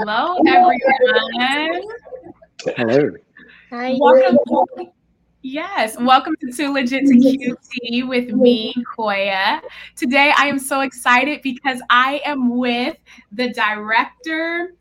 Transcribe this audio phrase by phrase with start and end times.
[0.00, 1.82] Hello, everyone.
[2.74, 3.10] Hello.
[3.70, 3.96] Hi.
[4.00, 4.92] Welcome.
[5.42, 9.60] Yes, welcome to Too Legit to QT with me, Koya.
[9.96, 12.96] Today I am so excited because I am with
[13.32, 14.72] the director,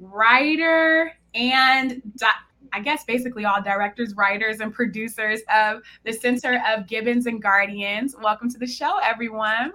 [0.00, 2.26] writer, and di-
[2.72, 8.16] I guess basically all directors, writers, and producers of the Center of Gibbons and Guardians.
[8.20, 9.72] Welcome to the show, everyone.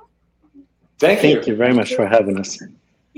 [0.99, 1.35] Thank you.
[1.35, 2.61] Thank you very much for having us.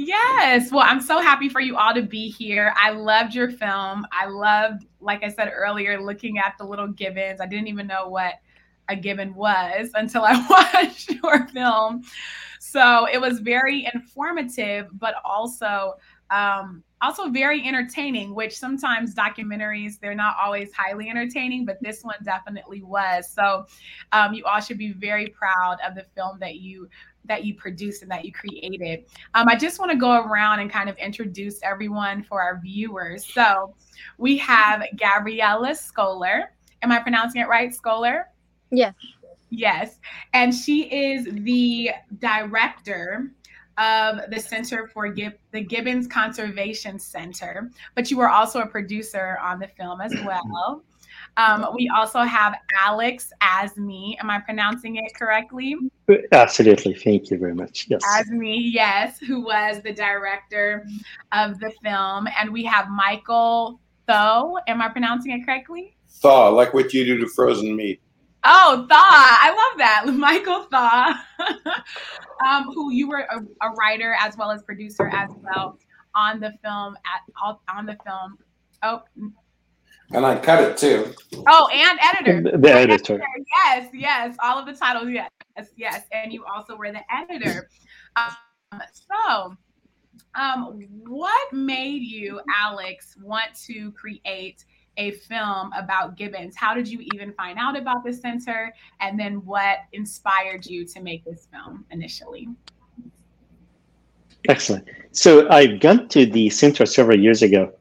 [0.03, 0.71] Yes.
[0.71, 2.73] Well, I'm so happy for you all to be here.
[2.75, 4.03] I loved your film.
[4.11, 7.39] I loved, like I said earlier, looking at the little gibbons.
[7.39, 8.35] I didn't even know what
[8.89, 12.01] a gibbon was until I watched your film.
[12.59, 15.93] So it was very informative, but also
[16.31, 18.33] um, also very entertaining.
[18.33, 23.29] Which sometimes documentaries they're not always highly entertaining, but this one definitely was.
[23.29, 23.67] So
[24.13, 26.89] um, you all should be very proud of the film that you
[27.25, 29.05] that you produced and that you created.
[29.33, 33.25] Um, I just want to go around and kind of introduce everyone for our viewers.
[33.33, 33.75] So
[34.17, 36.47] we have Gabriella Skollar.
[36.81, 38.23] Am I pronouncing it right, Skollar?
[38.71, 38.95] Yes.
[39.49, 39.99] Yes.
[40.33, 43.31] And she is the director
[43.77, 49.37] of the Center for Gib- the Gibbons Conservation Center, but you were also a producer
[49.41, 50.83] on the film as well.
[51.37, 54.17] Um, we also have Alex as me.
[54.19, 55.75] Am I pronouncing it correctly?
[56.31, 56.93] Absolutely.
[56.93, 57.87] Thank you very much.
[57.89, 58.01] Yes.
[58.17, 60.85] As me, yes, who was the director
[61.31, 62.27] of the film.
[62.37, 64.57] And we have Michael Tho.
[64.67, 65.95] Am I pronouncing it correctly?
[66.21, 68.01] Thaw, like what you do to frozen meat.
[68.43, 68.97] Oh, Thaw.
[68.97, 70.05] I love that.
[70.13, 71.13] Michael Thaw,
[72.47, 75.77] um, who you were a, a, writer as well as producer as well
[76.15, 78.37] on the film at on the film.
[78.83, 79.03] Oh,
[80.13, 81.13] and I cut it too.
[81.47, 82.51] Oh, and editor.
[82.51, 83.13] The, the editor.
[83.13, 83.23] editor.
[83.65, 84.35] Yes, yes.
[84.43, 85.09] All of the titles.
[85.09, 85.29] Yes,
[85.75, 86.03] yes.
[86.11, 87.69] And you also were the editor.
[88.17, 89.55] Um, so,
[90.35, 94.65] um, what made you, Alex, want to create
[94.97, 96.57] a film about Gibbons?
[96.57, 98.73] How did you even find out about the center?
[98.99, 102.49] And then what inspired you to make this film initially?
[104.49, 104.89] Excellent.
[105.13, 107.73] So I've gone to the center several years ago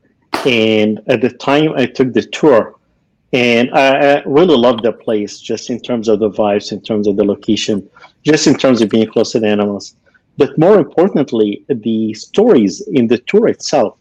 [0.46, 2.76] and at the time, I took the tour,
[3.32, 7.06] and I, I really loved the place, just in terms of the vibes, in terms
[7.06, 7.88] of the location,
[8.24, 9.96] just in terms of being close to the animals.
[10.36, 13.96] But more importantly, the stories in the tour itself.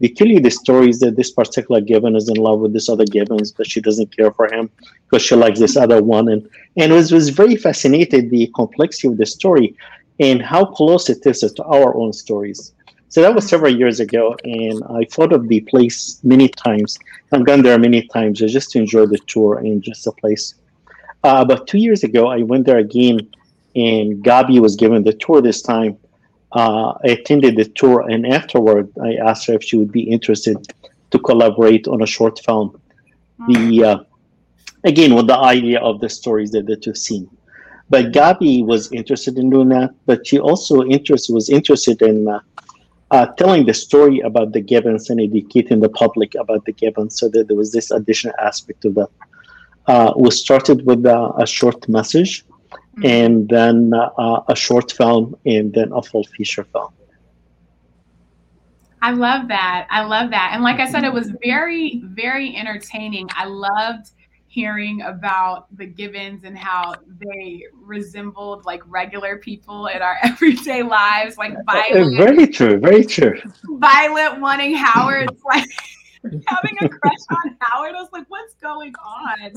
[0.00, 3.04] They tell you the stories that this particular gibbon is in love with this other
[3.04, 4.68] gibbons, but she doesn't care for him
[5.08, 6.28] because she likes this other one.
[6.28, 9.76] And and was, was very fascinated the complexity of the story
[10.18, 12.72] and how close it is to our own stories.
[13.14, 16.98] So that was several years ago, and I thought of the place many times.
[17.30, 20.56] I've gone there many times just to enjoy the tour and just the place.
[21.22, 23.20] Uh, about two years ago, I went there again,
[23.76, 25.96] and Gabi was given the tour this time.
[26.50, 30.56] Uh, I attended the tour, and afterward, I asked her if she would be interested
[31.12, 32.80] to collaborate on a short film.
[33.46, 33.98] The uh,
[34.82, 37.30] again with the idea of the stories that, that you've seen.
[37.88, 42.40] But Gabi was interested in doing that, but she also interest was interested in uh,
[43.14, 47.28] uh, telling the story about the Gibbons and educating the public about the Gibbons so
[47.28, 49.10] that there was this additional aspect of that.
[49.86, 53.06] Uh, we started with uh, a short message mm-hmm.
[53.06, 56.92] and then uh, a short film and then a full feature film.
[59.00, 59.86] I love that.
[59.90, 60.50] I love that.
[60.52, 63.28] And like I said, it was very, very entertaining.
[63.36, 64.06] I loved
[64.54, 71.36] hearing about the Gibbons and how they resembled like regular people in our everyday lives,
[71.36, 72.16] like Violet.
[72.16, 72.78] Very true.
[72.78, 73.40] Very true.
[73.64, 75.68] Violet wanting Howard's like
[76.46, 77.96] having a crush on Howard.
[77.96, 79.50] I was like, what's going on?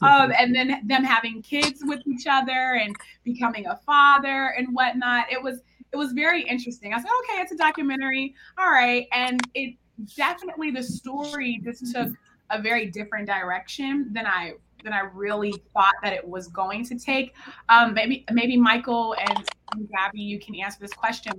[0.00, 5.24] Um, and then them having kids with each other and becoming a father and whatnot.
[5.28, 5.58] It was
[5.92, 6.94] it was very interesting.
[6.94, 8.36] I said, okay, it's a documentary.
[8.58, 9.08] All right.
[9.12, 9.74] And it
[10.16, 12.12] definitely the story just took
[12.50, 14.54] a very different direction than I
[14.84, 17.34] than I really thought that it was going to take.
[17.68, 19.48] Um, maybe maybe Michael and,
[19.90, 21.32] Gabby, you can answer this question.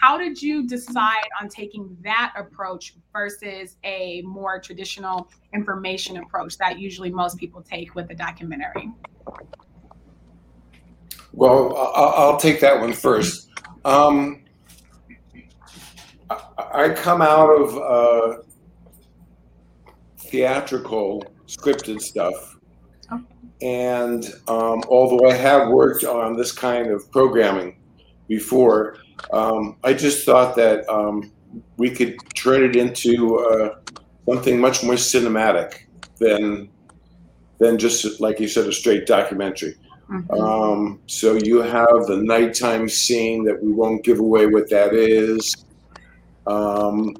[0.00, 6.78] How did you decide on taking that approach versus a more traditional information approach that
[6.78, 8.90] usually most people take with a documentary?
[11.32, 13.50] Well, I'll take that one first.
[13.84, 14.44] Um,
[16.30, 18.42] I come out of uh,
[20.30, 22.56] theatrical scripted stuff.
[23.10, 23.22] Oh.
[23.62, 27.78] And um, although I have worked on this kind of programming
[28.28, 28.96] before,
[29.32, 31.32] um, I just thought that um,
[31.76, 33.76] we could turn it into uh,
[34.28, 35.86] something much more cinematic
[36.18, 36.70] than
[37.58, 39.76] than just like you said, a straight documentary.
[40.10, 40.40] Mm-hmm.
[40.40, 45.64] Um, so you have the nighttime scene that we won't give away what that is.
[46.46, 47.16] Um,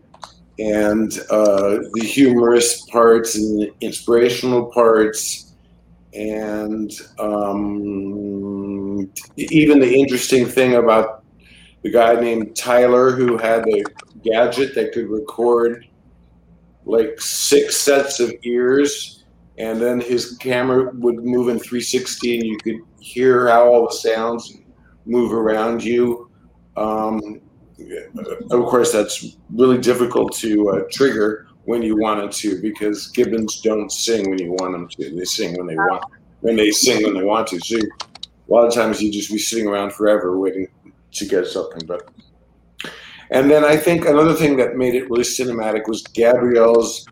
[0.59, 5.55] and uh, the humorous parts and the inspirational parts,
[6.12, 11.25] and um, even the interesting thing about
[11.83, 13.83] the guy named Tyler who had a
[14.23, 15.87] gadget that could record
[16.87, 19.25] like six sets of ears,
[19.59, 23.95] and then his camera would move in 360, and you could hear how all the
[23.95, 24.59] sounds
[25.06, 26.31] move around you.
[26.77, 27.41] Um,
[28.50, 33.61] of course, that's really difficult to uh, trigger when you want wanted to because gibbons
[33.61, 35.17] don't sing when you want them to.
[35.17, 36.05] They sing when they want.
[36.41, 37.61] When they sing when they want to.
[37.61, 40.69] So a lot of times you just be sitting around forever waiting
[41.12, 41.87] to get something.
[41.87, 42.09] But
[43.31, 47.06] and then I think another thing that made it really cinematic was Gabrielle's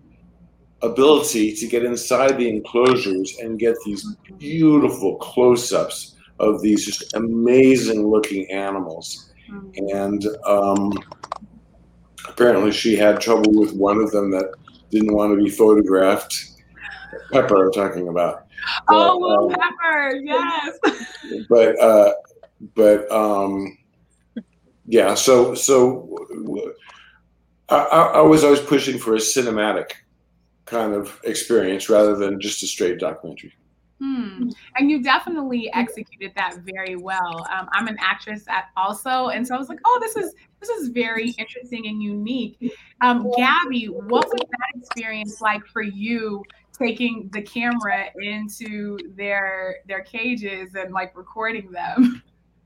[0.82, 4.05] ability to get inside the enclosures and get these
[4.37, 9.31] beautiful close-ups of these just amazing looking animals
[9.77, 10.93] and um,
[12.29, 14.53] apparently she had trouble with one of them that
[14.91, 16.51] didn't want to be photographed.
[17.31, 18.47] Pepper, I'm talking about.
[18.87, 20.79] But, oh, uh, Pepper, yes.
[21.49, 22.13] But uh,
[22.75, 23.79] but um,
[24.87, 26.17] yeah, so so
[27.69, 27.77] I,
[28.15, 29.93] I was always pushing for a cinematic
[30.67, 33.53] kind of experience rather than just a straight documentary.
[34.03, 34.49] Hmm.
[34.77, 37.47] And you definitely executed that very well.
[37.53, 40.69] Um, I'm an actress at also, and so I was like, oh, this is this
[40.71, 42.73] is very interesting and unique.
[43.01, 46.43] Um, Gabby, what was that experience like for you?
[46.79, 52.23] taking the camera into their their cages and like recording them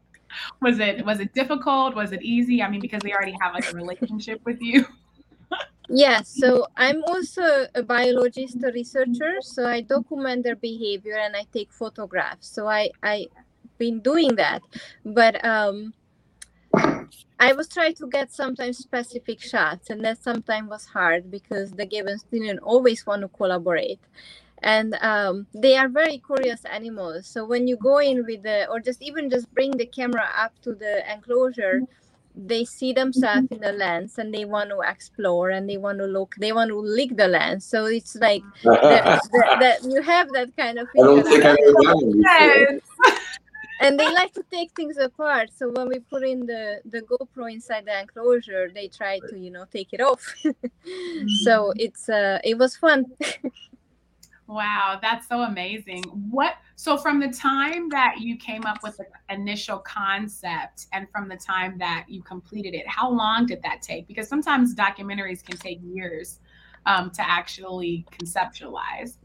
[0.62, 3.70] was it was it difficult was it easy i mean because they already have like
[3.70, 4.86] a relationship with you
[5.88, 9.36] Yes, so I'm also a biologist, a researcher.
[9.40, 12.48] So I document their behavior and I take photographs.
[12.48, 13.26] So I I
[13.78, 14.62] been doing that,
[15.04, 15.92] but um,
[17.38, 21.86] I was trying to get sometimes specific shots, and that sometimes was hard because the
[21.86, 24.00] gibbons didn't always want to collaborate.
[24.62, 27.26] And um, they are very curious animals.
[27.26, 30.52] So when you go in with the, or just even just bring the camera up
[30.62, 31.84] to the enclosure,
[32.36, 36.04] they see themselves in the lens and they want to explore and they want to
[36.04, 37.64] look they want to lick the lens.
[37.64, 42.80] So it's like that, that, that you have that kind of I don't think I've
[43.80, 45.50] and they like to take things apart.
[45.56, 49.50] So when we put in the the gopro inside the enclosure they try to you
[49.50, 50.34] know take it off.
[51.42, 53.06] So it's uh it was fun
[54.48, 56.04] Wow, that's so amazing.
[56.30, 61.28] What so from the time that you came up with the initial concept and from
[61.28, 64.06] the time that you completed it, how long did that take?
[64.06, 66.38] Because sometimes documentaries can take years
[66.86, 69.16] um, to actually conceptualize.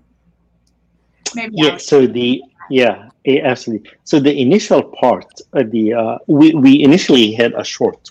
[1.36, 2.42] Maybe yeah, so the
[2.72, 3.92] yeah, absolutely.
[4.06, 8.10] So the initial part, uh, the uh, we we initially had a short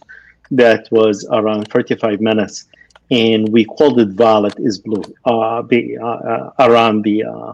[0.52, 2.66] that was around 35 minutes
[3.10, 7.52] and we called it violet is blue uh, uh, uh, around the uh,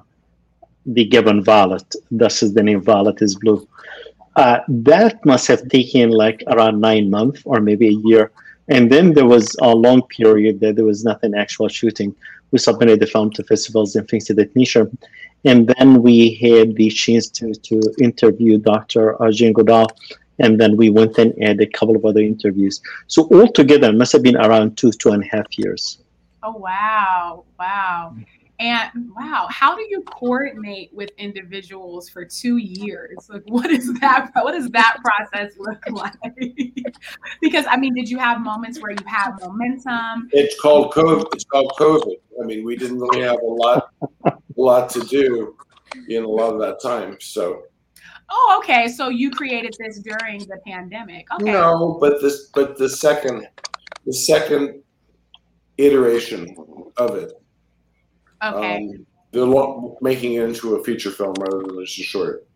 [0.84, 1.94] the gibbon violet.
[2.10, 3.66] Thus is the name violet is blue.
[4.36, 8.30] Uh, that must have taken like around nine months or maybe a year.
[8.68, 12.14] And then there was a long period that there was nothing actual shooting.
[12.50, 14.90] We submitted the film to festivals and things of that nature.
[15.44, 19.16] And then we had the chance to, to interview Dr.
[19.30, 19.88] Jane Goodall
[20.38, 22.80] and then we went and had a couple of other interviews.
[23.06, 25.98] So altogether, it must have been around two, two and a half years.
[26.42, 28.14] Oh wow, wow.
[28.58, 33.28] And wow, how do you coordinate with individuals for two years?
[33.28, 34.30] Like, what is that?
[34.34, 36.14] What does that process look like?
[37.42, 40.30] because I mean, did you have moments where you had momentum?
[40.32, 41.26] It's called COVID.
[41.34, 42.14] It's called COVID.
[42.42, 43.90] I mean, we didn't really have a lot,
[44.24, 45.54] a lot to do
[46.08, 47.18] in a lot of that time.
[47.20, 47.64] So
[48.28, 48.88] Oh, okay.
[48.88, 51.26] So you created this during the pandemic.
[51.32, 51.52] Okay.
[51.52, 53.46] No, but this but the second
[54.04, 54.82] the second
[55.78, 56.56] iteration
[56.96, 57.32] of it.
[58.42, 58.76] Okay.
[58.76, 59.46] Um, they're
[60.00, 62.46] making it into a feature film rather than just a short.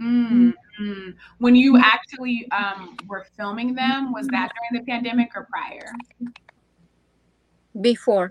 [0.00, 1.10] Mm-hmm.
[1.38, 5.92] When you actually um, were filming them, was that during the pandemic or prior?
[7.80, 8.30] Before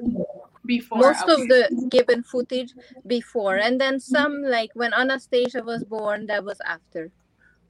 [0.69, 1.33] before most okay.
[1.33, 2.73] of the given footage
[3.07, 7.09] before and then some like when anastasia was born that was after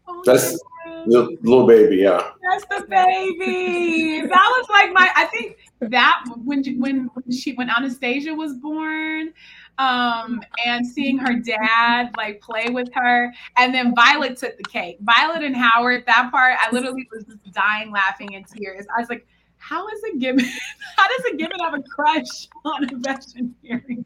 [0.10, 0.52] oh, that's
[0.86, 6.62] the little baby yeah that's the baby that was like my i think that when
[6.76, 9.34] when she when anastasia was born
[9.80, 13.34] um, and seeing her dad like play with her.
[13.56, 14.98] And then Violet took the cake.
[15.00, 18.86] Violet and Howard, that part, I literally was just dying laughing in tears.
[18.94, 19.26] I was like,
[19.60, 20.46] how is a gibbon
[20.98, 24.06] how does a gibbon have a crush on a veterinarian?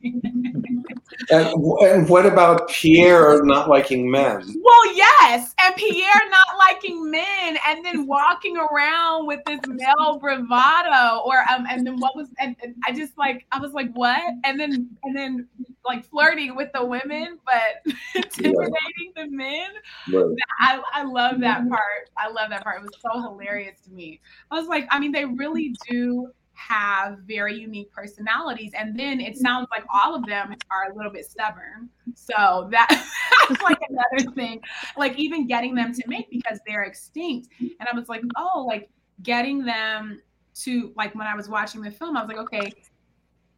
[1.29, 1.47] And,
[1.81, 4.41] and what about pierre not liking men?
[4.61, 11.21] Well yes and pierre not liking men and then walking around with this male bravado
[11.25, 14.21] or um and then what was and, and i just like i was like what?
[14.43, 15.47] And then and then
[15.85, 19.23] like flirting with the women but intimidating yeah.
[19.23, 19.69] the men?
[20.11, 20.35] Right.
[20.59, 22.09] I, I love that part.
[22.17, 22.81] I love that part.
[22.81, 24.19] It was so hilarious to me.
[24.49, 28.71] I was like i mean they really really do have very unique personalities.
[28.77, 31.89] And then it sounds like all of them are a little bit stubborn.
[32.15, 32.87] So that,
[33.49, 34.61] that's like another thing,
[34.97, 37.49] like even getting them to mate because they're extinct.
[37.59, 38.89] And I was like, oh, like
[39.23, 40.21] getting them
[40.61, 42.71] to, like when I was watching the film, I was like, okay,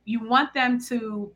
[0.06, 1.32] you want them to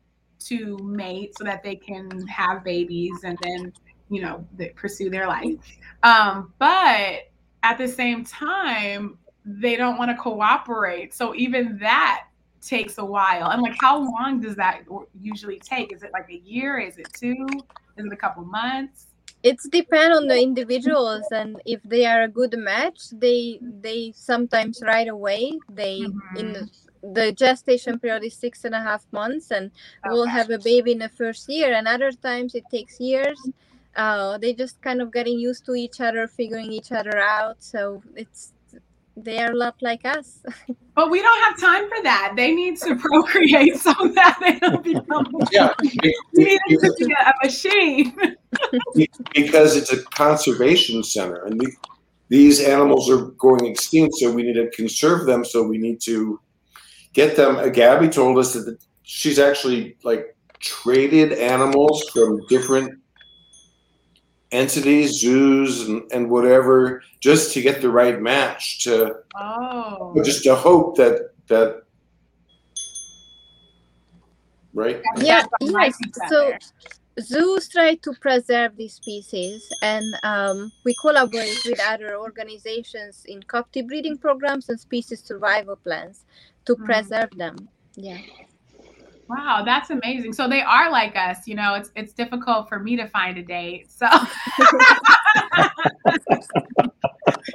[0.46, 3.72] to mate so that they can have babies and then
[4.08, 5.58] you know pursue their life
[6.02, 7.30] um, but
[7.62, 11.14] at the same time they don't want to cooperate.
[11.14, 12.26] So even that
[12.60, 13.50] takes a while.
[13.50, 14.82] And like, how long does that
[15.20, 15.92] usually take?
[15.92, 16.78] Is it like a year?
[16.78, 17.46] Is it two?
[17.96, 19.06] Is it a couple months?
[19.42, 24.82] It's depend on the individuals, and if they are a good match, they they sometimes
[24.82, 26.36] right away they mm-hmm.
[26.36, 26.68] in the,
[27.14, 29.70] the gestation period is six and a half months, and
[30.04, 30.12] okay.
[30.12, 31.72] we'll have a baby in the first year.
[31.72, 33.40] And other times it takes years.
[33.96, 37.56] Uh, they just kind of getting used to each other, figuring each other out.
[37.60, 38.52] So it's
[39.24, 40.42] they are a lot like us.
[40.94, 42.32] but we don't have time for that.
[42.36, 45.26] They need to procreate so that they don't become.
[45.52, 48.14] Yeah, we need to be a machine.
[49.34, 51.72] because it's a conservation center, and the,
[52.28, 55.44] these animals are going extinct, so we need to conserve them.
[55.44, 56.40] So we need to
[57.12, 57.56] get them.
[57.56, 63.00] Uh, Gabby told us that the, she's actually like traded animals from different
[64.52, 68.84] entities, zoos, and, and whatever, just to get the right match.
[68.84, 71.82] To oh, just to hope that that
[74.74, 75.00] right.
[75.18, 75.44] Yeah.
[75.60, 75.98] Yes.
[76.28, 76.52] So
[77.20, 83.88] zoos try to preserve these species, and um, we collaborate with other organizations in captive
[83.88, 86.24] breeding programs and species survival plans
[86.66, 86.84] to mm.
[86.84, 87.68] preserve them.
[87.96, 88.18] Yeah.
[89.30, 90.32] Wow, that's amazing.
[90.32, 93.42] So they are like us, you know, it's it's difficult for me to find a
[93.42, 93.88] date.
[93.88, 94.08] So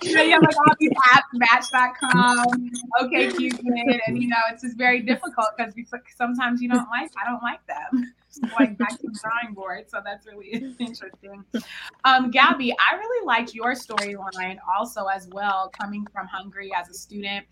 [0.01, 4.77] you know, you have like all these apps, match.com, OkCupid, and you know, it's just
[4.77, 5.74] very difficult because
[6.15, 8.13] sometimes you don't like I don't like them.
[8.58, 9.89] going back to the drawing board.
[9.89, 11.44] So that's really interesting.
[12.05, 16.94] Um, Gabby, I really liked your storyline also as well, coming from Hungary as a
[16.94, 17.46] student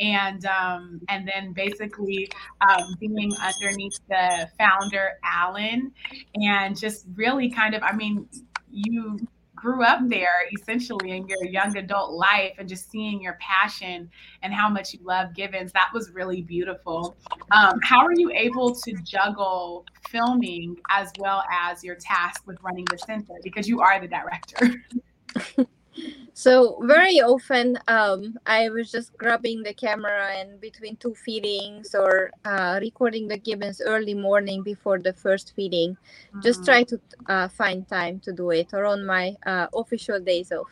[0.00, 2.30] and um, and then basically
[2.68, 5.92] um, being underneath the founder Alan,
[6.34, 8.28] and just really kind of, I mean,
[8.70, 9.18] you
[9.60, 14.10] grew up there essentially in your young adult life and just seeing your passion
[14.42, 17.14] and how much you love Gibbons, that was really beautiful.
[17.50, 22.86] Um, how are you able to juggle filming as well as your task with running
[22.86, 25.66] the center because you are the director?
[26.32, 32.30] So very often, um, I was just grabbing the camera and between two feedings or
[32.44, 35.90] uh, recording the gibbons early morning before the first feeding.
[35.92, 36.40] Mm-hmm.
[36.40, 40.52] Just try to uh, find time to do it or on my uh, official days
[40.52, 40.70] off.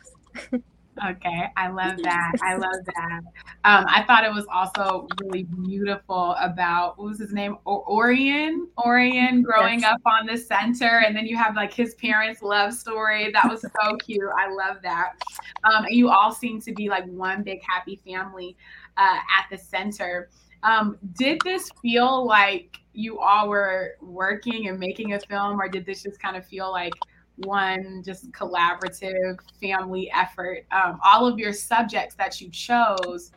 [1.07, 2.33] Okay, I love that.
[2.41, 3.21] I love that.
[3.63, 8.67] Um, I thought it was also really beautiful about what was his name, o- Orion.
[8.83, 9.93] Orion growing yes.
[9.93, 13.31] up on the center, and then you have like his parents' love story.
[13.31, 14.29] That was so cute.
[14.37, 15.13] I love that.
[15.63, 18.57] Um, and you all seem to be like one big happy family
[18.97, 20.29] uh, at the center.
[20.63, 25.85] Um, did this feel like you all were working and making a film, or did
[25.85, 26.93] this just kind of feel like
[27.45, 30.65] one just collaborative family effort.
[30.71, 33.31] Um, all of your subjects that you chose,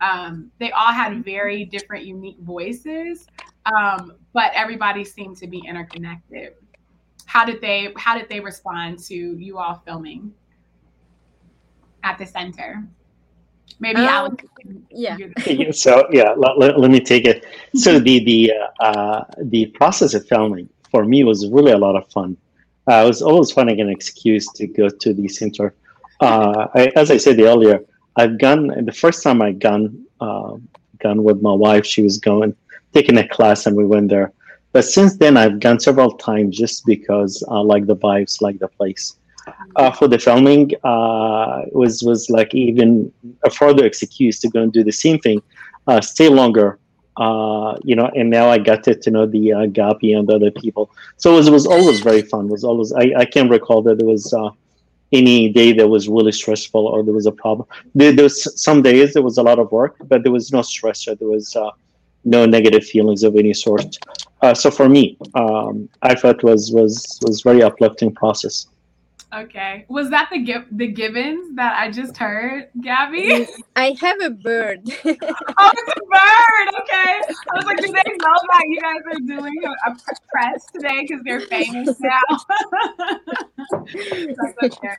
[0.00, 3.26] um, they all had very different, unique voices,
[3.66, 6.54] um, but everybody seemed to be interconnected.
[7.26, 10.32] How did they How did they respond to you all filming
[12.02, 12.86] at the center?
[13.80, 14.44] Maybe um, Alex.
[14.90, 15.16] Yeah.
[15.72, 17.44] so yeah, let, let, let, me take it.
[17.74, 21.96] So the the uh, uh, the process of filming for me was really a lot
[21.96, 22.36] of fun
[22.88, 25.74] I was always finding an excuse to go to the center.
[26.20, 27.80] Uh, I, as I said earlier,
[28.16, 30.56] I've gone the first time I gone uh,
[30.98, 31.84] gone with my wife.
[31.84, 32.54] She was going
[32.94, 34.32] taking a class, and we went there.
[34.72, 38.68] But since then, I've gone several times just because I like the vibes, like the
[38.68, 39.16] place.
[39.76, 43.12] Uh, for the filming, uh, was was like even
[43.44, 45.40] a further excuse to go and do the same thing,
[45.86, 46.78] uh, stay longer,
[47.16, 50.34] uh, you know, and now I got to, to know the uh, Gabi and the
[50.34, 50.90] other people.
[51.16, 52.46] So it was, it was always very fun.
[52.46, 54.50] It was always I, I can recall that there was uh,
[55.12, 57.66] any day that was really stressful or there was a problem.
[57.94, 60.62] There, there was some days there was a lot of work, but there was no
[60.62, 61.70] stress or there was uh,
[62.24, 63.96] no negative feelings of any sort.
[64.42, 68.66] Uh, so for me, um, I felt was was was very uplifting process.
[69.34, 69.84] Okay.
[69.88, 73.46] Was that the the Gibbons that I just heard, Gabby?
[73.76, 74.80] I have a bird.
[74.86, 76.68] oh, it's a bird.
[76.80, 77.20] Okay.
[77.50, 79.96] I was like, do they know that you guys are doing a, a
[80.30, 82.20] press today because they're famous now?
[83.68, 84.96] That's okay.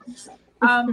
[0.62, 0.92] Um,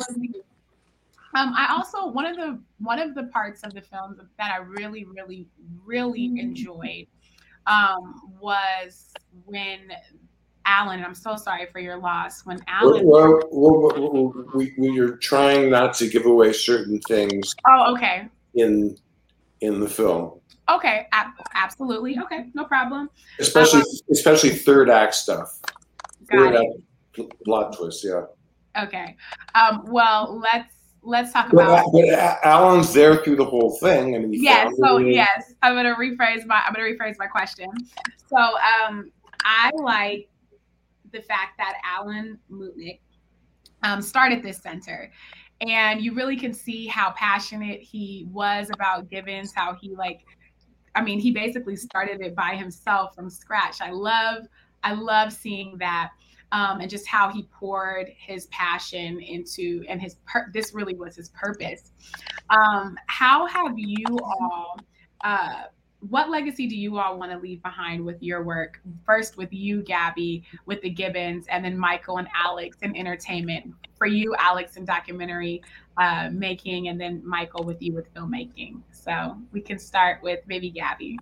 [1.35, 4.59] um, I also one of the one of the parts of the film that I
[4.59, 5.49] really, really,
[5.85, 7.09] really enjoyed
[7.67, 9.13] um, was
[9.45, 9.91] when
[10.67, 12.45] Alan, I'm so sorry for your loss.
[12.47, 17.55] When Alan, well, well, well, we, we are trying not to give away certain things.
[17.69, 18.29] Oh, okay.
[18.55, 18.97] In
[19.61, 20.41] in the film.
[20.69, 21.07] Okay,
[21.55, 22.19] absolutely.
[22.19, 23.11] Okay, no problem.
[23.39, 25.61] Especially um, especially third act stuff.
[26.31, 26.83] Third it.
[27.19, 28.23] act plot twist, yeah.
[28.83, 29.17] Okay.
[29.55, 31.93] Um, well, let's let's talk about.
[31.93, 34.15] But, Alan's there through the whole thing.
[34.15, 34.73] I mean, yes.
[34.79, 37.71] So yes, I'm gonna rephrase my I'm gonna rephrase my question.
[38.29, 39.11] So um,
[39.45, 40.29] I like
[41.15, 43.01] the fact that Alan Mootnick
[43.83, 45.11] um, started this center.
[45.67, 50.21] And you really can see how passionate he was about Gibbons, how he like,
[50.95, 53.81] I mean, he basically started it by himself from scratch.
[53.81, 54.45] I love,
[54.83, 56.11] I love seeing that.
[56.53, 60.17] Um, and just how he poured his passion into and his
[60.53, 61.91] this really was his purpose.
[62.49, 64.79] Um, how have you all
[65.25, 65.65] uh,
[66.09, 68.81] what legacy do you all want to leave behind with your work?
[69.07, 73.75] First, with you, Gabby, with the Gibbons, and then Michael and Alex in entertainment.
[73.97, 75.63] For you, Alex, in documentary
[75.97, 78.83] uh, making, and then Michael with you with filmmaking.
[78.93, 81.19] So we can start with maybe Gabby.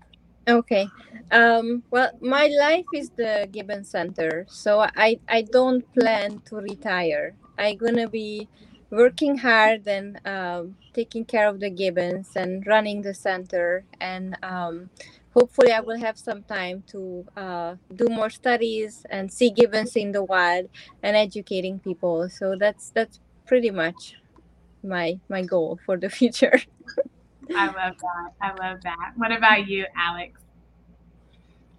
[0.49, 0.89] Okay.
[1.31, 7.35] Um, well, my life is the Gibbons Center, so I I don't plan to retire.
[7.59, 8.49] I'm gonna be
[8.93, 13.85] working hard and um, taking care of the gibbons and running the center.
[14.01, 14.91] And um,
[15.33, 20.13] hopefully i will have some time to uh, do more studies and see gibbons in
[20.13, 20.69] the wild
[21.03, 22.29] and educating people.
[22.29, 24.15] So that's that's pretty much
[24.85, 26.61] my my goal for the future.
[27.57, 28.31] I love that.
[28.41, 29.13] I love that.
[29.17, 30.39] What about you alex?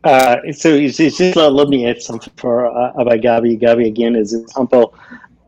[0.03, 3.55] Uh, so it's, it's just let me add something for uh, about Gabby.
[3.55, 4.93] Gabby again is an example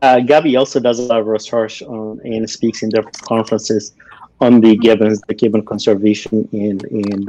[0.06, 3.94] uh, Gabby also does a lot of research on, and speaks in different conferences
[4.40, 7.24] on the gibbons, the gibbon conservation, and, and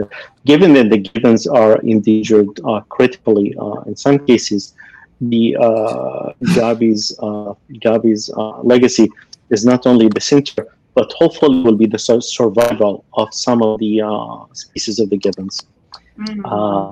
[0.45, 4.73] given that the gibbons are endangered uh, critically uh, in some cases,
[5.21, 9.09] the uh, Gabby's uh, Gabby's uh, legacy
[9.49, 14.01] is not only the center, but hopefully will be the survival of some of the
[14.01, 15.65] uh, species of the gibbons.
[16.19, 16.91] Mm-hmm.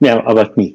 [0.00, 0.72] now about me.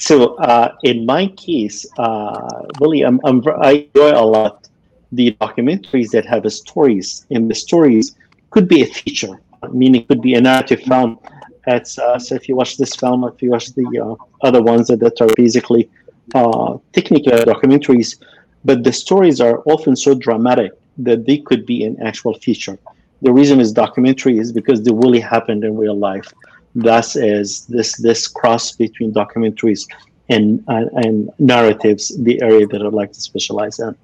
[0.00, 4.68] So uh, in my case, uh, really, I'm, I'm, i enjoy a lot
[5.12, 8.16] the documentaries that have stories, and the stories
[8.50, 9.40] could be a feature,
[9.72, 11.18] meaning could be a narrative film.
[11.66, 14.88] It's, uh, so if you watch this film, if you watch the uh, other ones
[14.88, 15.90] that, that are basically
[16.34, 18.22] uh, technical documentaries,
[18.64, 22.78] but the stories are often so dramatic that they could be an actual feature.
[23.20, 26.32] The reason is documentary is because they really happened in real life
[26.74, 29.88] thus is this this cross between documentaries
[30.28, 33.96] and uh, and narratives the area that I'd like to specialize in.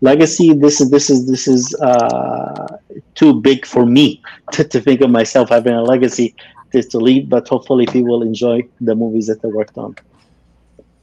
[0.00, 2.78] Legacy, this is this is this is uh,
[3.14, 4.22] too big for me
[4.52, 6.34] to, to think of myself having a legacy
[6.72, 9.94] to, to leave, but hopefully people will enjoy the movies that I worked on.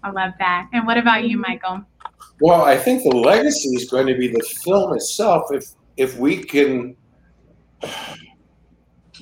[0.04, 0.69] I love that.
[0.74, 1.84] And what about you, Michael?
[2.41, 5.52] Well, I think the legacy is going to be the film itself.
[5.52, 5.65] If
[5.98, 6.95] if we can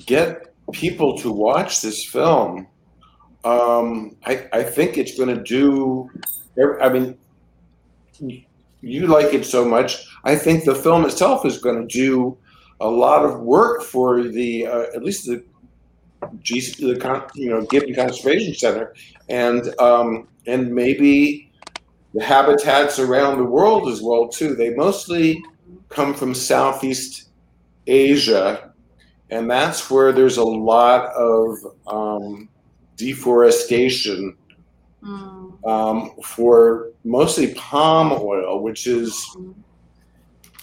[0.06, 2.66] get people to watch this film,
[3.44, 6.10] um, I, I think it's going to do.
[6.80, 7.16] I mean,
[8.80, 10.06] you like it so much.
[10.24, 12.36] I think the film itself is going to do
[12.80, 15.42] a lot of work for the uh, at least the
[16.20, 18.94] the you know Gibbon Conservation Center,
[19.28, 21.50] and um, and maybe
[22.14, 24.54] the habitats around the world as well too.
[24.54, 25.42] They mostly
[25.88, 27.30] come from Southeast
[27.86, 28.67] Asia
[29.30, 32.48] and that's where there's a lot of um,
[32.96, 34.36] deforestation
[35.02, 35.68] mm.
[35.68, 39.36] um, for mostly palm oil, which is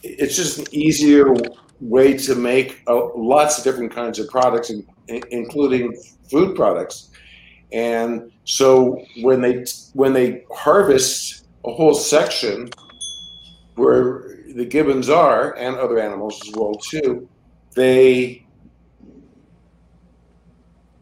[0.03, 1.33] it's just an easier
[1.81, 4.85] way to make uh, lots of different kinds of products, in,
[5.31, 5.95] including
[6.29, 7.09] food products.
[7.71, 12.69] And so when they when they harvest a whole section
[13.75, 17.27] where the gibbons are and other animals as well too,
[17.75, 18.44] they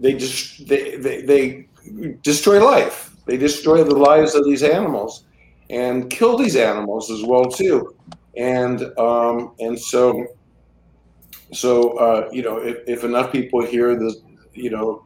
[0.03, 1.67] they just they, they, they
[2.21, 3.15] destroy life.
[3.25, 5.25] They destroy the lives of these animals,
[5.69, 7.95] and kill these animals as well too.
[8.35, 10.27] And um, and so
[11.53, 14.13] so uh, you know if, if enough people hear the
[14.53, 15.05] you know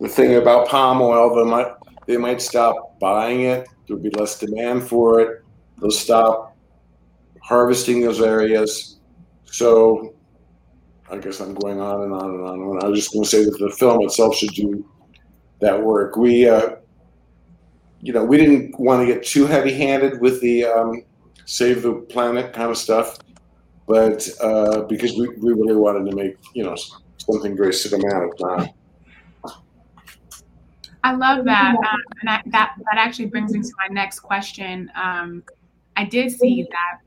[0.00, 1.72] the thing about palm oil, they might
[2.08, 3.68] they might stop buying it.
[3.86, 5.44] There'll be less demand for it.
[5.80, 6.56] They'll stop
[7.40, 8.98] harvesting those areas.
[9.44, 10.13] So
[11.10, 12.60] I guess I'm going on and on and on.
[12.60, 14.88] And I was just going to say that the film itself should do
[15.60, 16.16] that work.
[16.16, 16.76] We, uh,
[18.00, 21.02] you know, we didn't want to get too heavy-handed with the um,
[21.46, 23.18] save the planet kind of stuff,
[23.86, 26.76] but uh, because we, we really wanted to make you know
[27.18, 28.30] something very cinematic.
[28.42, 28.66] Uh,
[31.02, 34.90] I love that, um, and I, that that actually brings me to my next question.
[34.94, 35.42] Um,
[35.96, 37.00] I did see that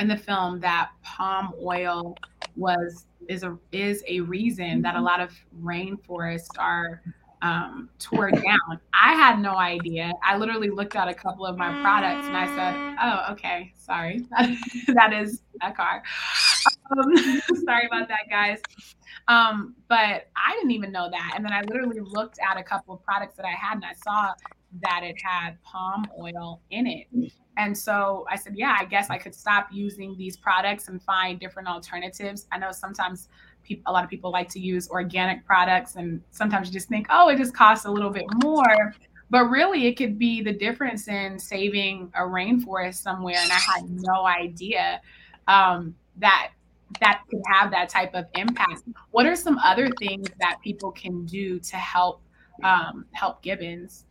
[0.00, 2.16] in the film that palm oil
[2.56, 5.32] was is a is a reason that a lot of
[5.62, 7.02] rainforests are
[7.42, 8.80] um, tore down.
[8.92, 10.12] I had no idea.
[10.22, 14.26] I literally looked at a couple of my products and I said, "Oh, okay, sorry,
[14.88, 16.02] that is a car."
[16.90, 18.60] Um, sorry about that, guys.
[19.28, 21.32] Um, but I didn't even know that.
[21.36, 23.92] And then I literally looked at a couple of products that I had and I
[23.92, 24.32] saw
[24.82, 27.06] that it had palm oil in it.
[27.56, 31.38] And so I said, yeah, I guess I could stop using these products and find
[31.38, 32.46] different alternatives.
[32.52, 33.28] I know sometimes
[33.62, 37.06] people, a lot of people like to use organic products, and sometimes you just think,
[37.10, 38.94] oh, it just costs a little bit more.
[39.30, 43.36] But really, it could be the difference in saving a rainforest somewhere.
[43.38, 45.00] And I had no idea
[45.46, 46.50] um, that
[47.00, 48.82] that could have that type of impact.
[49.12, 52.22] What are some other things that people can do to help
[52.64, 54.04] um, help gibbons?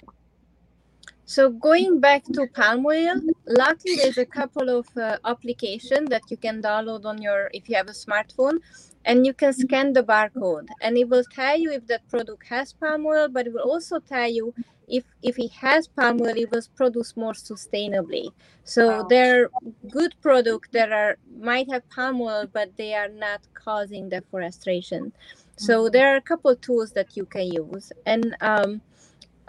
[1.29, 6.37] So going back to palm oil, luckily there's a couple of uh, applications that you
[6.37, 8.57] can download on your if you have a smartphone,
[9.05, 12.73] and you can scan the barcode, and it will tell you if that product has
[12.73, 14.55] palm oil, but it will also tell you
[14.87, 18.31] if if it has palm oil, it was produced more sustainably.
[18.63, 19.03] So wow.
[19.03, 19.49] there are
[19.91, 25.13] good products that are might have palm oil, but they are not causing deforestation.
[25.57, 25.91] So mm-hmm.
[25.93, 28.81] there are a couple tools that you can use, and um,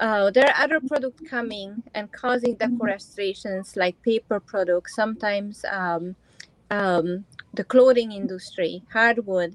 [0.00, 6.16] uh, there are other products coming and causing deforestations like paper products, sometimes um,
[6.70, 9.54] um, the clothing industry, hardwood.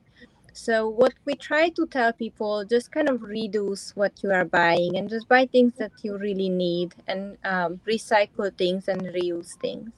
[0.53, 4.97] So what we try to tell people, just kind of reduce what you are buying
[4.97, 9.91] and just buy things that you really need and um, recycle things and reuse things.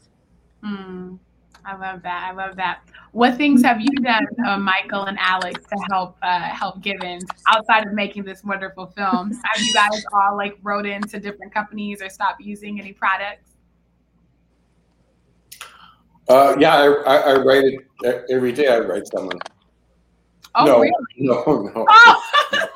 [0.63, 1.19] Mm.
[1.67, 2.29] I love that.
[2.29, 2.79] I love that.
[3.11, 7.85] What things have you done, uh, Michael and Alex, to help uh, help Gibbons outside
[7.85, 9.33] of making this wonderful film?
[9.43, 13.51] Have you guys all like wrote into different companies or stopped using any products?
[16.29, 18.67] Uh, yeah, I, I, I write it every day.
[18.67, 19.37] I write someone.
[20.55, 20.91] Oh, no, really?
[21.17, 21.43] No,
[21.75, 21.85] no.
[21.89, 22.69] Oh.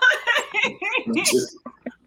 [1.16, 1.58] just,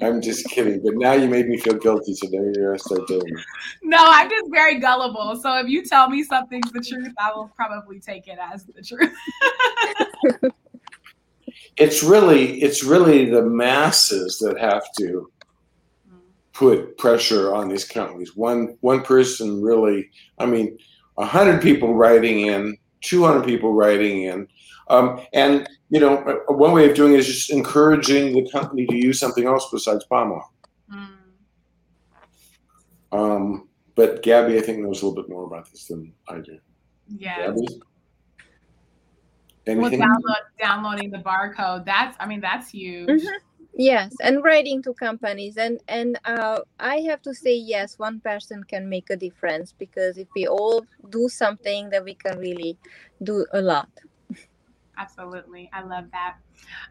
[0.00, 0.82] I'm just kidding.
[0.82, 3.44] But now you made me feel guilty, so now you're gonna start doing it.
[3.82, 5.38] No, I'm just very gullible.
[5.40, 8.82] So if you tell me something's the truth, I will probably take it as the
[8.82, 9.12] truth.
[11.76, 15.30] it's really it's really the masses that have to
[16.52, 18.36] put pressure on these companies.
[18.36, 20.78] One one person really, I mean,
[21.18, 24.48] hundred people writing in, two hundred people writing in,
[24.88, 28.84] um, and you know, uh, one way of doing it is just encouraging the company
[28.84, 30.52] to use something else besides palm oil.
[30.92, 31.08] Mm.
[33.12, 36.58] Um, but Gabby, I think knows a little bit more about this than I do.
[37.16, 37.54] Yeah.
[39.66, 41.84] Well, download, downloading the barcode.
[41.86, 43.08] That's, I mean, that's huge.
[43.08, 43.28] Mm-hmm.
[43.76, 48.62] Yes, and writing to companies, and and uh, I have to say yes, one person
[48.62, 52.78] can make a difference because if we all do something, then we can really
[53.24, 53.88] do a lot.
[54.98, 55.70] Absolutely.
[55.72, 56.36] I love that.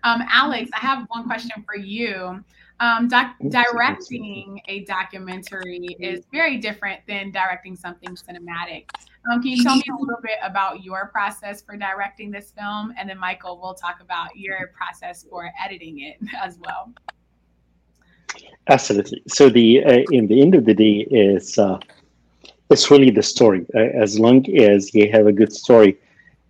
[0.04, 2.44] Um, Alex, I have one question for you.
[2.80, 8.86] Um, doc- directing a documentary is very different than directing something cinematic.
[9.32, 12.94] Um, can you tell me a little bit about your process for directing this film?
[12.98, 16.92] And then, Michael, we'll talk about your process for editing it as well.
[18.68, 19.22] Absolutely.
[19.28, 21.80] So, the uh, in the end of the day, is uh,
[22.70, 23.66] it's really the story.
[23.76, 25.98] Uh, as long as you have a good story,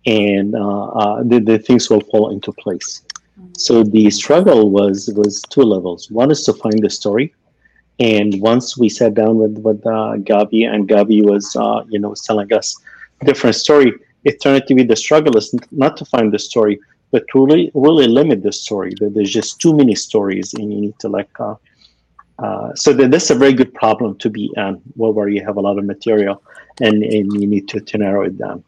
[0.06, 3.02] and uh, uh, the, the things will fall into place.
[3.56, 6.10] So the struggle was was two levels.
[6.10, 7.34] One is to find the story,
[7.98, 12.14] and once we sat down with with uh, Gabi, and Gabi was uh, you know
[12.14, 12.76] telling us
[13.24, 13.92] different story,
[14.24, 16.78] it turned out to be the struggle is not to find the story,
[17.10, 18.92] but to really really limit the story.
[19.00, 21.30] That there's just too many stories, and you need to like.
[21.38, 21.54] Uh,
[22.40, 25.60] uh, so that, that's a very good problem to be in, where you have a
[25.60, 26.42] lot of material,
[26.80, 28.64] and, and you need to, to narrow it down.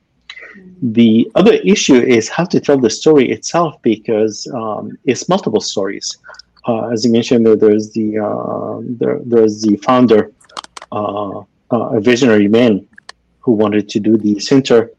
[0.82, 6.18] The other issue is how to tell the story itself because um, it's multiple stories.
[6.66, 10.32] Uh, as you mentioned, there's the uh, there, there's the founder,
[10.92, 12.86] uh, uh, a visionary man
[13.40, 14.90] who wanted to do the center.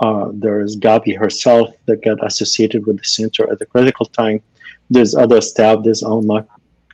[0.00, 4.40] Uh, there's Gabi herself that got associated with the center at the critical time.
[4.88, 6.46] There's other staff, there's Alma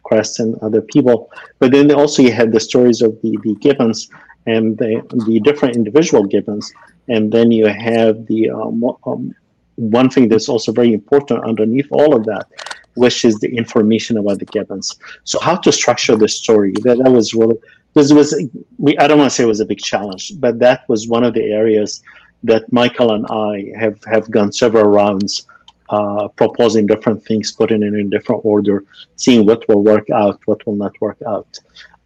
[0.05, 1.31] Crest and other people.
[1.59, 4.09] But then also you had the stories of the, the Gibbons
[4.47, 6.73] and the, the different individual Gibbons.
[7.09, 9.35] And then you have the um, um,
[9.77, 12.47] one thing that's also very important underneath all of that,
[12.95, 14.99] which is the information about the Gibbons.
[15.25, 16.73] So how to structure the story.
[16.83, 17.57] That, that was really
[17.95, 18.35] this was
[18.79, 21.25] we I don't want to say it was a big challenge, but that was one
[21.25, 22.03] of the areas
[22.45, 25.47] that Michael and I have have gone several rounds
[25.91, 28.85] uh, proposing different things, putting it in different order,
[29.17, 31.59] seeing what will work out, what will not work out.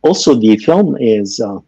[0.02, 1.58] Also, the film is uh,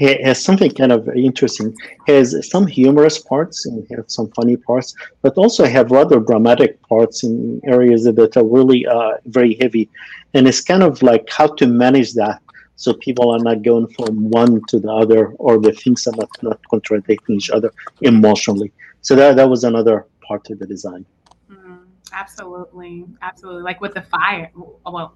[0.00, 1.74] has something kind of interesting.
[2.06, 7.24] Has some humorous parts and has some funny parts, but also have rather dramatic parts
[7.24, 9.90] in areas that are really uh, very heavy.
[10.34, 12.40] And it's kind of like how to manage that
[12.78, 16.30] so people are not going from one to the other or the things are not,
[16.42, 18.72] not contradicting each other emotionally.
[19.00, 21.04] So that, that was another part of the design.
[21.50, 21.80] Mm,
[22.12, 23.04] absolutely.
[23.20, 23.62] Absolutely.
[23.62, 24.52] Like with the fire.
[24.86, 25.12] Well,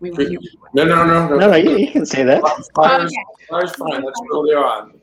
[0.00, 0.24] we were
[0.74, 1.36] no, no, no, no.
[1.36, 2.42] No, you, you can say that.
[2.74, 3.24] Fire's, okay.
[3.48, 4.02] fire's fine.
[4.02, 5.00] Let's go there on.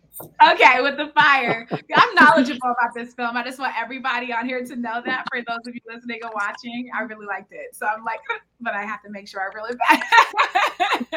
[0.52, 1.68] Okay, with the fire.
[1.96, 3.36] I'm knowledgeable about this film.
[3.36, 5.26] I just want everybody on here to know that.
[5.32, 7.76] For those of you listening and watching, I really liked it.
[7.76, 8.20] So I'm like,
[8.62, 9.76] but I have to make sure I really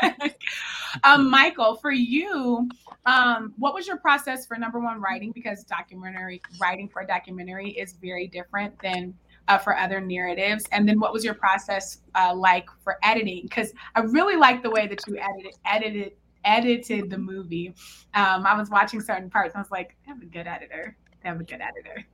[0.03, 0.35] bad.
[1.05, 2.69] um, Michael, for you,
[3.07, 5.33] um, what was your process for number one writing?
[5.33, 9.15] Because documentary writing for a documentary is very different than
[9.49, 10.65] uh, for other narratives?
[10.73, 13.43] And then what was your process uh, like for editing?
[13.43, 16.13] Because I really like the way that you edited edited
[16.45, 17.75] edited the movie.
[18.15, 19.55] Um, I was watching certain parts.
[19.55, 20.97] I was like, I have a good editor.
[21.25, 22.05] I have a good editor.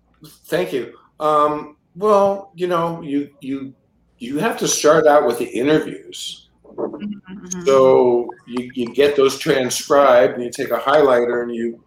[0.45, 0.97] Thank you.
[1.19, 3.75] Um, well, you know, you you
[4.19, 6.51] you have to start out with the interviews.
[6.65, 7.65] Mm-hmm.
[7.65, 11.83] So you, you get those transcribed, and you take a highlighter and you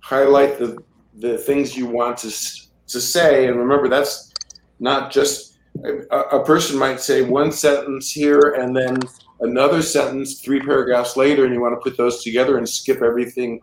[0.00, 0.82] highlight the
[1.18, 3.46] the things you want to to say.
[3.46, 4.32] And remember, that's
[4.80, 8.98] not just a, a person might say one sentence here and then
[9.40, 13.60] another sentence three paragraphs later, and you want to put those together and skip everything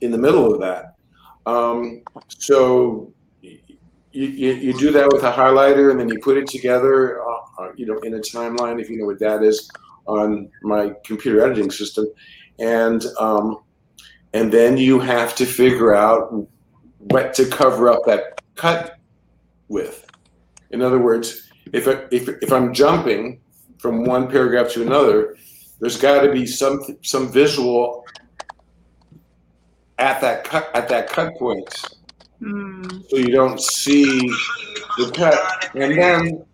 [0.00, 0.94] in the middle of that.
[1.46, 3.58] Um, so you,
[4.12, 7.86] you, you, do that with a highlighter, and then you put it together, uh, you
[7.86, 9.70] know, in a timeline, if you know what that is,
[10.06, 12.06] on my computer editing system,
[12.58, 13.58] and um,
[14.32, 16.46] and then you have to figure out
[16.98, 18.98] what to cover up that cut
[19.68, 20.06] with.
[20.70, 23.40] In other words, if, if, if I'm jumping
[23.78, 25.36] from one paragraph to another,
[25.80, 28.04] there's got to be some some visual
[29.98, 31.68] at that cut at that cut point,
[32.40, 33.10] mm.
[33.10, 34.28] so you don't see
[34.98, 36.44] the cut, and then.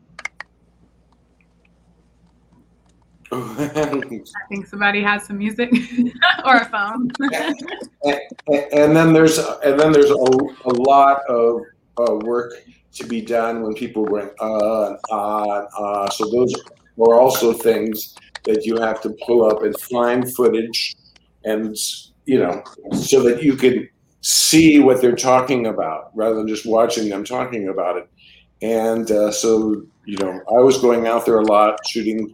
[3.33, 4.15] I
[4.49, 5.71] think somebody has some music
[6.45, 7.11] or a phone.
[8.05, 8.21] and,
[8.73, 11.61] and, then there's and then there's a, a lot of
[11.99, 12.53] uh, work
[12.93, 16.11] to be done when people went uh uh uh.
[16.11, 16.55] So those
[16.97, 20.97] were also things that you have to pull up and find footage,
[21.45, 21.77] and
[22.25, 23.89] you know, so that you can
[24.23, 28.09] see what they're talking about rather than just watching them talking about it.
[28.63, 32.33] And uh, so you know, I was going out there a lot shooting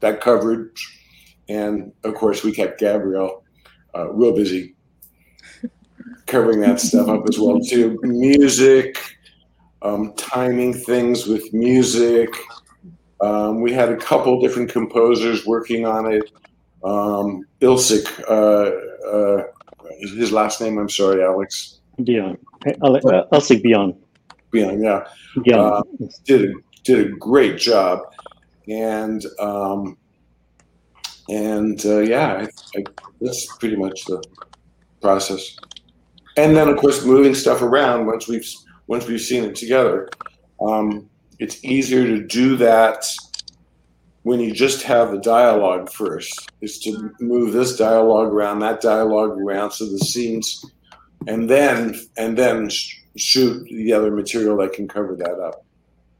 [0.00, 1.00] that coverage,
[1.48, 3.42] and of course we kept Gabrielle
[3.96, 4.74] uh, real busy
[6.28, 7.98] covering that stuff up as well too.
[8.02, 8.98] Music,
[9.82, 12.28] um, timing things with music.
[13.20, 16.30] Um, we had a couple different composers working on it.
[16.84, 19.42] Um, Ilsik, uh, uh,
[19.98, 21.80] his last name, I'm sorry, Alex.
[22.04, 22.38] Beyond.
[22.66, 23.94] Uh, Ilsik Beyond.
[24.52, 25.08] Beyond, yeah.
[25.44, 25.56] Yeah.
[25.56, 25.82] Uh,
[26.24, 26.52] did, a,
[26.84, 28.00] did a great job.
[28.68, 29.96] And, um,
[31.28, 32.84] and uh, yeah, I, I,
[33.20, 34.22] that's pretty much the
[35.00, 35.56] process.
[36.38, 38.48] And then, of course, moving stuff around once we've
[38.86, 40.08] once we've seen it together.
[40.60, 43.04] Um, it's easier to do that
[44.22, 49.30] when you just have the dialogue first, is to move this dialogue around, that dialogue
[49.40, 50.64] around, so the scenes,
[51.26, 55.64] and then and then sh- shoot the other material that can cover that up.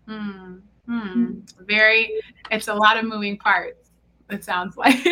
[0.08, 0.56] Hmm.
[0.86, 1.40] Hmm.
[1.60, 2.12] Very.
[2.50, 3.90] It's a lot of moving parts.
[4.30, 4.96] It sounds like.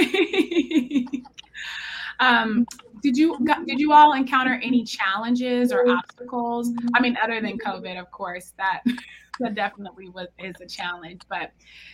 [2.20, 2.66] um,
[3.06, 6.72] did you did you all encounter any challenges or obstacles?
[6.94, 8.82] I mean, other than COVID, of course, that
[9.40, 11.20] that definitely was is a challenge.
[11.28, 11.52] But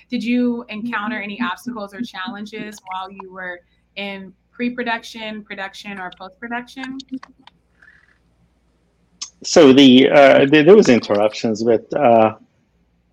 [0.09, 3.61] did you encounter any obstacles or challenges while you were
[3.97, 6.97] in pre-production, production, or post-production?
[9.45, 12.37] So the, uh, the there was interruptions, but uh,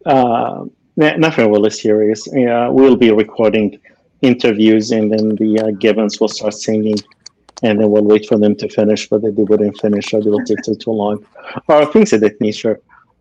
[0.05, 2.29] uh, nothing really serious.
[2.31, 3.77] We'll be recording
[4.21, 6.97] interviews, and then the uh, Gibbons will start singing,
[7.63, 10.45] and then we'll wait for them to finish, whether they wouldn't finish or they will
[10.45, 11.25] take too, long,
[11.67, 12.79] or things of that nature.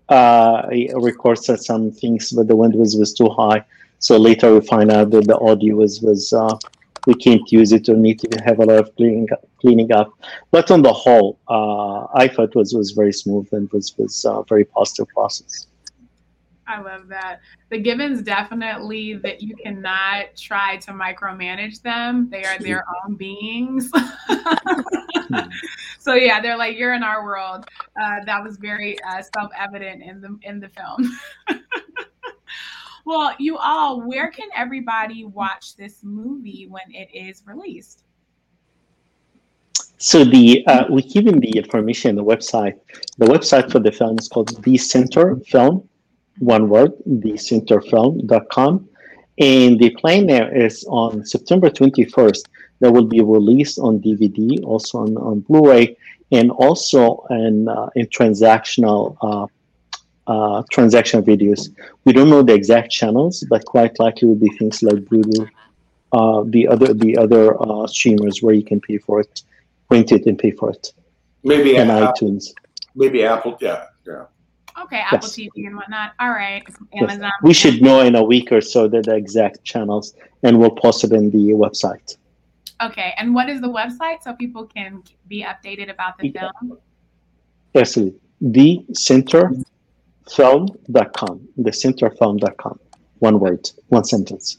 [0.09, 3.65] Uh, I recorded some things, but the wind was, was too high.
[3.99, 6.57] So later we find out that the audio was was uh,
[7.07, 9.29] we can't use it or need to have a lot of cleaning
[9.61, 10.13] cleaning up.
[10.51, 14.45] But on the whole, uh, I thought was was very smooth and was was a
[14.49, 15.67] very positive process.
[16.69, 17.41] I love that.
[17.71, 22.29] The Gibbons definitely that you cannot try to micromanage them.
[22.31, 23.91] They are their own beings.
[25.99, 27.65] so yeah, they're like you're in our world.
[28.01, 31.19] Uh, that was very uh, self-evident in the in the film.
[33.07, 38.05] well, you all, where can everybody watch this movie when it is released?
[39.97, 42.75] So the uh, we given the information on the website.
[43.17, 45.89] The website for the film is called The Center Film
[46.41, 48.89] one word, thecenterfilm.com.
[49.41, 52.43] And the plan there is on September 21st,
[52.81, 55.97] that will be released on DVD, also on, on Blu-ray,
[56.31, 59.47] and also in, uh, in transactional uh,
[60.29, 61.75] uh, transaction videos.
[62.05, 65.49] We don't know the exact channels, but quite likely will be things like Vudu,
[66.13, 69.43] uh, the other the other uh, streamers where you can pay for it,
[69.91, 70.93] rent it, and pay for it.
[71.45, 72.53] Maybe and iTunes.
[72.95, 73.57] Maybe Apple.
[73.61, 74.25] Yeah, yeah.
[74.83, 75.37] Okay, Apple yes.
[75.37, 76.13] TV and whatnot.
[76.21, 76.63] All right,
[76.95, 77.23] Amazon.
[77.23, 77.33] Yes.
[77.43, 81.05] We should know in a week or so the, the exact channels, and we'll post
[81.05, 82.17] it in the website.
[82.81, 86.51] Okay, and what is the website so people can be updated about the yeah.
[86.61, 86.79] film?
[87.75, 87.99] Yes,
[88.41, 91.49] the centerfilm.com.
[91.57, 92.79] The centerfilm.com.
[93.19, 94.59] One word, one sentence.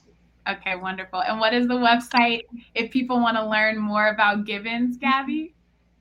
[0.49, 1.21] Okay, wonderful.
[1.21, 2.41] And what is the website
[2.75, 5.53] if people want to learn more about Gibbons, Gabby?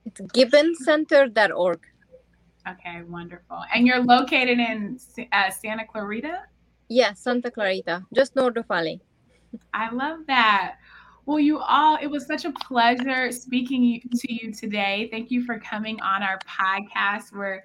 [0.07, 1.81] It's gibbonscenter.org.
[2.67, 3.63] Okay, wonderful.
[3.75, 4.99] And you're located in
[5.33, 6.43] uh, Santa Clarita?
[6.89, 9.01] Yeah, Santa Clarita, just north of Valley.
[9.75, 10.77] I love that.
[11.27, 15.09] Well, you all, it was such a pleasure speaking to you today.
[15.11, 17.33] Thank you for coming on our podcast.
[17.33, 17.63] We're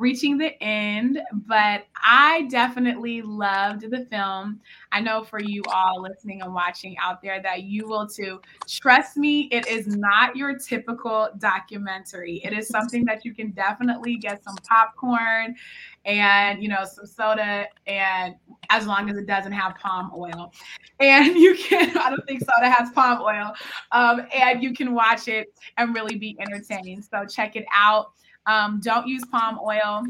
[0.00, 4.60] reaching the end, but I definitely loved the film.
[4.90, 8.40] I know for you all listening and watching out there that you will too.
[8.66, 12.40] Trust me, it is not your typical documentary.
[12.42, 15.54] It is something that you can definitely get some popcorn
[16.06, 18.34] and you know some soda and
[18.70, 20.50] as long as it doesn't have palm oil
[20.98, 23.52] and you can i don't think soda has palm oil
[23.92, 28.12] um, and you can watch it and really be entertained so check it out
[28.46, 30.04] um, don't use palm oil.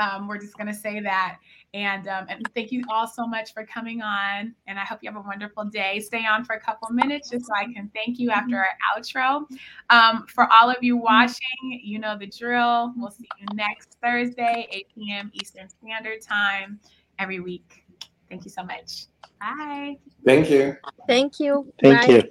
[0.00, 1.38] Um, we're just going to say that.
[1.74, 4.54] And, um, and thank you all so much for coming on.
[4.66, 6.00] And I hope you have a wonderful day.
[6.00, 9.44] Stay on for a couple minutes just so I can thank you after our outro.
[9.90, 12.94] Um, for all of you watching, you know the drill.
[12.96, 15.30] We'll see you next Thursday, 8 p.m.
[15.34, 16.80] Eastern Standard Time
[17.18, 17.84] every week.
[18.30, 19.06] Thank you so much.
[19.40, 19.96] Bye.
[20.24, 20.76] Thank you.
[21.06, 21.72] Thank you.
[21.82, 22.30] Thank Bye.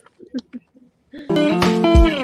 [1.27, 2.23] you.